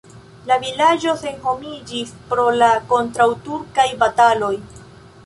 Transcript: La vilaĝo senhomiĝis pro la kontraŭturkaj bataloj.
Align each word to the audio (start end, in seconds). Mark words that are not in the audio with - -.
La 0.51 0.55
vilaĝo 0.61 1.11
senhomiĝis 1.23 2.13
pro 2.31 2.45
la 2.63 2.71
kontraŭturkaj 2.95 3.87
bataloj. 4.05 4.51